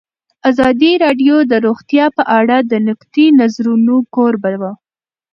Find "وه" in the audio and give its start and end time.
4.61-4.71